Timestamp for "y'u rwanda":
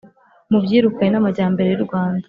1.71-2.19